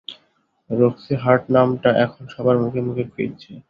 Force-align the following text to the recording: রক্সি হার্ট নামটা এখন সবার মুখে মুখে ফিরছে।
রক্সি 0.69 1.13
হার্ট 1.23 1.43
নামটা 1.55 1.89
এখন 2.05 2.23
সবার 2.33 2.55
মুখে 2.63 2.81
মুখে 2.87 3.05
ফিরছে। 3.13 3.51